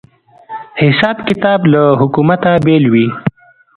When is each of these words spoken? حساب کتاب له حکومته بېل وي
حساب 0.81 1.17
کتاب 1.29 1.59
له 1.73 1.83
حکومته 2.01 2.51
بېل 2.65 2.83
وي 2.93 3.07